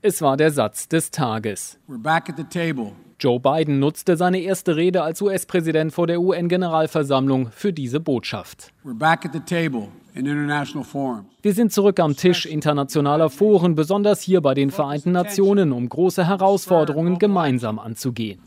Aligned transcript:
Es 0.00 0.22
war 0.22 0.36
der 0.36 0.52
Satz 0.52 0.86
des 0.86 1.10
Tages. 1.10 1.76
Joe 3.18 3.40
Biden 3.40 3.80
nutzte 3.80 4.16
seine 4.16 4.38
erste 4.38 4.76
Rede 4.76 5.02
als 5.02 5.20
US-Präsident 5.20 5.92
vor 5.92 6.06
der 6.06 6.20
UN-Generalversammlung 6.20 7.50
für 7.50 7.72
diese 7.72 7.98
Botschaft. 7.98 8.72
Wir 10.20 11.54
sind 11.54 11.72
zurück 11.72 12.00
am 12.00 12.16
Tisch 12.16 12.44
internationaler 12.44 13.30
Foren, 13.30 13.76
besonders 13.76 14.20
hier 14.20 14.40
bei 14.40 14.54
den 14.54 14.70
Vereinten 14.70 15.12
Nationen, 15.12 15.72
um 15.72 15.88
große 15.88 16.26
Herausforderungen 16.26 17.18
gemeinsam 17.18 17.78
anzugehen. 17.78 18.40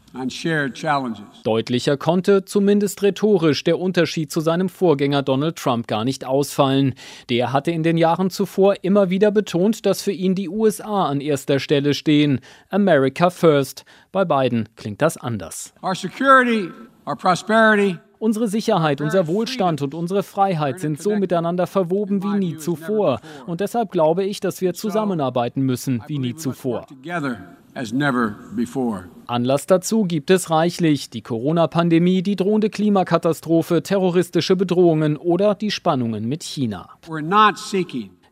Deutlicher 1.43 1.95
konnte, 1.95 2.43
zumindest 2.43 3.02
rhetorisch, 3.02 3.63
der 3.63 3.79
Unterschied 3.79 4.31
zu 4.31 4.41
seinem 4.41 4.67
Vorgänger 4.67 5.23
Donald 5.23 5.55
Trump 5.55 5.88
gar 5.88 6.03
nicht 6.03 6.25
ausfallen. 6.25 6.95
Der 7.29 7.53
hatte 7.53 7.71
in 7.71 7.83
den 7.83 7.97
Jahren 7.97 8.29
zuvor 8.29 8.75
immer 8.81 9.09
wieder 9.09 9.31
betont, 9.31 9.85
dass 9.85 10.01
für 10.01 10.11
ihn 10.11 10.35
die 10.35 10.49
USA 10.49 11.05
an 11.05 11.21
erster 11.21 11.59
Stelle 11.59 11.93
stehen. 11.93 12.41
America 12.69 13.30
first. 13.30 13.85
Bei 14.11 14.25
Biden 14.25 14.67
klingt 14.75 15.02
das 15.02 15.16
anders. 15.16 15.73
Our 15.81 15.95
security, 15.95 16.69
our 17.08 17.16
prosperity, 17.16 17.97
Unsere 18.21 18.48
Sicherheit, 18.48 19.02
unser 19.02 19.25
Wohlstand 19.25 19.81
und 19.81 19.95
unsere 19.95 20.21
Freiheit 20.21 20.80
sind 20.80 21.02
so 21.02 21.16
miteinander 21.16 21.66
verwoben 21.66 22.21
wie 22.21 22.38
nie 22.38 22.55
zuvor. 22.55 23.20
Und 23.47 23.61
deshalb 23.61 23.91
glaube 23.91 24.23
ich, 24.23 24.39
dass 24.39 24.61
wir 24.61 24.75
zusammenarbeiten 24.75 25.61
müssen 25.61 26.03
wie 26.05 26.20
nie 26.20 26.35
zuvor. 26.35 26.85
Anlass 29.25 29.66
dazu 29.66 30.03
gibt 30.03 30.30
es 30.30 30.52
reichlich. 30.52 31.09
Die 31.09 31.23
Corona-Pandemie, 31.23 32.21
die 32.21 32.35
drohende 32.35 32.70
Klimakatastrophe, 32.70 33.81
terroristische 33.81 34.55
Bedrohungen 34.55 35.17
oder 35.17 35.55
die 35.55 35.72
Spannungen 35.72 36.27
mit 36.27 36.44
China. 36.44 36.89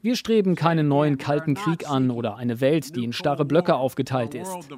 Wir 0.02 0.16
streben 0.16 0.55
keinen 0.55 0.88
neuen 0.88 1.17
Kalten 1.17 1.55
Krieg 1.55 1.89
an 1.89 2.09
oder 2.09 2.38
eine 2.38 2.62
Welt, 2.62 2.95
die 2.95 3.03
in 3.03 3.13
starre 3.13 3.45
Blöcke 3.45 3.76
aufgeteilt 3.76 4.34
ist 4.34 4.70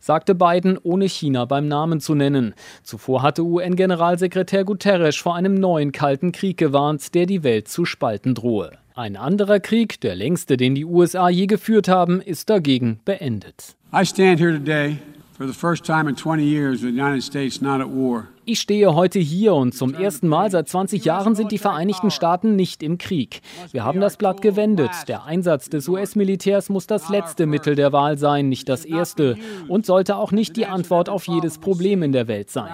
sagte 0.00 0.34
Biden, 0.34 0.78
ohne 0.82 1.08
China 1.08 1.44
beim 1.44 1.68
Namen 1.68 2.00
zu 2.00 2.14
nennen. 2.14 2.54
Zuvor 2.82 3.22
hatte 3.22 3.42
UN-Generalsekretär 3.42 4.64
Guterres 4.64 5.16
vor 5.16 5.34
einem 5.34 5.54
neuen 5.54 5.92
Kalten 5.92 6.32
Krieg 6.32 6.56
gewarnt, 6.56 7.14
der 7.14 7.26
die 7.26 7.42
Welt 7.42 7.68
zu 7.68 7.84
spalten 7.84 8.34
drohe. 8.34 8.72
Ein 8.94 9.16
anderer 9.16 9.60
Krieg, 9.60 10.00
der 10.00 10.16
längste, 10.16 10.56
den 10.56 10.74
die 10.74 10.84
USA 10.84 11.28
je 11.28 11.46
geführt 11.46 11.88
haben, 11.88 12.20
ist 12.20 12.50
dagegen 12.50 13.00
beendet. 13.04 13.76
I 13.92 14.04
stand 14.04 14.40
here 14.40 14.52
today 14.52 14.98
for 15.36 15.46
the 15.46 15.52
first 15.52 15.84
time 15.84 16.08
in 16.08 16.16
20 16.16 16.42
years 16.42 16.82
with 16.82 16.92
the 16.92 17.00
United 17.00 17.22
States 17.22 17.60
not 17.60 17.80
at 17.80 17.88
war. 17.88 18.28
Ich 18.50 18.60
stehe 18.60 18.94
heute 18.94 19.18
hier 19.18 19.52
und 19.52 19.74
zum 19.74 19.92
ersten 19.92 20.26
Mal 20.26 20.50
seit 20.50 20.70
20 20.70 21.04
Jahren 21.04 21.34
sind 21.34 21.52
die 21.52 21.58
Vereinigten 21.58 22.10
Staaten 22.10 22.56
nicht 22.56 22.82
im 22.82 22.96
Krieg. 22.96 23.42
Wir 23.72 23.84
haben 23.84 24.00
das 24.00 24.16
Blatt 24.16 24.40
gewendet. 24.40 24.90
Der 25.06 25.24
Einsatz 25.24 25.68
des 25.68 25.86
US-Militärs 25.86 26.70
muss 26.70 26.86
das 26.86 27.10
letzte 27.10 27.44
Mittel 27.44 27.74
der 27.74 27.92
Wahl 27.92 28.16
sein, 28.16 28.48
nicht 28.48 28.70
das 28.70 28.86
erste. 28.86 29.36
Und 29.68 29.84
sollte 29.84 30.16
auch 30.16 30.32
nicht 30.32 30.56
die 30.56 30.64
Antwort 30.64 31.10
auf 31.10 31.28
jedes 31.28 31.58
Problem 31.58 32.02
in 32.02 32.12
der 32.12 32.26
Welt 32.26 32.48
sein. 32.48 32.70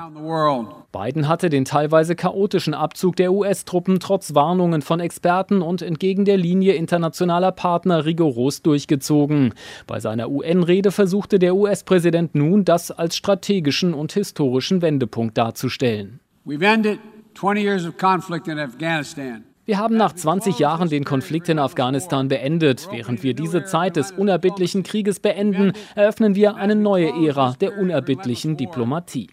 Biden 0.92 1.27
hatte 1.27 1.50
den 1.50 1.64
teilweise 1.64 2.14
chaotischen 2.14 2.72
Abzug 2.72 3.17
der 3.17 3.33
US-Truppen 3.33 3.98
trotz 3.98 4.36
Warnungen 4.36 4.80
von 4.80 5.00
Experten 5.00 5.61
und 5.61 5.83
entgegen 5.83 6.25
der 6.25 6.36
Linie 6.36 6.75
internationaler 6.75 7.50
Partner 7.50 8.05
rigoros 8.05 8.62
durchgezogen. 8.62 9.55
Bei 9.89 9.98
seiner 9.98 10.30
UN-Rede 10.30 10.92
versuchte 10.92 11.41
der 11.41 11.56
US-Präsident 11.56 12.36
nun, 12.36 12.64
das 12.64 12.92
als 12.92 13.17
strategischen 13.17 13.92
und 13.92 14.12
historischen 14.12 14.80
Wendepunkt 14.80 15.36
darzustellen 15.36 15.63
darzustellen. 15.64 16.20
Wir 19.66 19.78
haben 19.78 19.96
nach 19.96 20.12
20 20.12 20.58
Jahren 20.58 20.90
den 20.90 21.04
Konflikt 21.04 21.48
in 21.48 21.58
Afghanistan 21.58 22.28
beendet. 22.28 22.88
Während 22.90 23.22
wir 23.22 23.32
diese 23.32 23.64
Zeit 23.64 23.96
des 23.96 24.12
unerbittlichen 24.12 24.82
Krieges 24.82 25.20
beenden, 25.20 25.72
eröffnen 25.94 26.34
wir 26.34 26.56
eine 26.56 26.76
neue 26.76 27.08
Ära 27.26 27.54
der 27.58 27.78
unerbittlichen 27.78 28.58
Diplomatie. 28.58 29.28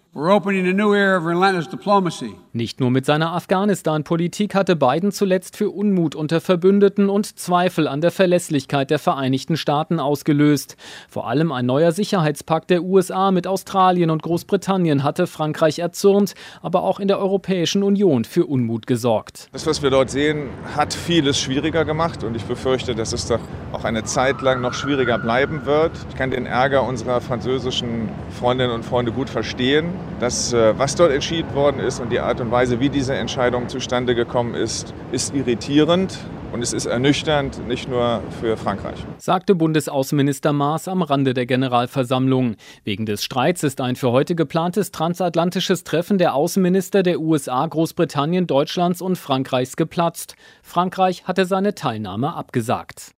Nicht 2.53 2.81
nur 2.81 2.91
mit 2.91 3.05
seiner 3.05 3.31
Afghanistan-Politik 3.31 4.55
hatte 4.55 4.75
Biden 4.75 5.13
zuletzt 5.13 5.55
für 5.55 5.69
Unmut 5.69 6.15
unter 6.15 6.41
Verbündeten 6.41 7.07
und 7.09 7.39
Zweifel 7.39 7.87
an 7.87 8.01
der 8.01 8.11
Verlässlichkeit 8.11 8.89
der 8.89 8.99
Vereinigten 8.99 9.55
Staaten 9.55 10.01
ausgelöst. 10.01 10.75
Vor 11.07 11.29
allem 11.29 11.53
ein 11.53 11.65
neuer 11.65 11.93
Sicherheitspakt 11.93 12.71
der 12.71 12.83
USA 12.83 13.31
mit 13.31 13.47
Australien 13.47 14.09
und 14.09 14.21
Großbritannien 14.21 15.03
hatte 15.03 15.27
Frankreich 15.27 15.79
erzürnt, 15.79 16.33
aber 16.61 16.83
auch 16.83 16.99
in 16.99 17.07
der 17.07 17.17
Europäischen 17.17 17.81
Union 17.81 18.25
für 18.25 18.45
Unmut 18.45 18.87
gesorgt. 18.87 19.47
Das, 19.53 19.65
was 19.65 19.81
wir 19.81 19.91
dort 19.91 20.09
sehen, 20.09 20.49
hat 20.75 20.93
vieles 20.93 21.39
schwieriger 21.39 21.85
gemacht 21.85 22.25
und 22.25 22.35
ich 22.35 22.43
befürchte, 22.43 22.95
dass 22.95 23.13
es 23.13 23.27
doch 23.27 23.39
auch 23.71 23.85
eine 23.85 24.03
Zeit 24.03 24.41
lang 24.41 24.59
noch 24.59 24.73
schwieriger 24.73 25.17
bleiben 25.17 25.65
wird. 25.65 25.93
Ich 26.09 26.15
kann 26.17 26.31
den 26.31 26.47
Ärger 26.47 26.83
unserer 26.83 27.21
französischen 27.21 28.09
Freundinnen 28.37 28.73
und 28.73 28.83
Freunde 28.83 29.13
gut 29.13 29.29
verstehen. 29.29 30.00
Das, 30.19 30.53
äh, 30.53 30.77
was 30.77 30.95
dort 30.95 31.11
entschieden 31.11 31.53
worden 31.55 31.79
ist 31.79 31.99
und 31.99 32.11
die 32.11 32.19
Art 32.19 32.39
und 32.41 32.51
Weise, 32.51 32.79
wie 32.79 32.89
diese 32.89 33.15
Entscheidung 33.15 33.69
zustande 33.69 34.13
gekommen 34.13 34.53
ist, 34.53 34.93
ist 35.11 35.33
irritierend. 35.33 36.19
Und 36.51 36.61
es 36.61 36.73
ist 36.73 36.85
ernüchternd, 36.85 37.65
nicht 37.67 37.87
nur 37.87 38.21
für 38.41 38.57
Frankreich. 38.57 39.05
Sagte 39.17 39.55
Bundesaußenminister 39.55 40.51
Maas 40.51 40.89
am 40.89 41.01
Rande 41.01 41.33
der 41.33 41.45
Generalversammlung. 41.45 42.55
Wegen 42.83 43.05
des 43.05 43.23
Streits 43.23 43.63
ist 43.63 43.79
ein 43.79 43.95
für 43.95 44.11
heute 44.11 44.35
geplantes 44.35 44.91
transatlantisches 44.91 45.85
Treffen 45.85 46.17
der 46.17 46.35
Außenminister 46.35 47.03
der 47.03 47.21
USA, 47.21 47.65
Großbritannien, 47.65 48.47
Deutschlands 48.47 49.01
und 49.01 49.15
Frankreichs 49.15 49.77
geplatzt. 49.77 50.35
Frankreich 50.61 51.23
hatte 51.23 51.45
seine 51.45 51.73
Teilnahme 51.73 52.35
abgesagt. 52.35 53.13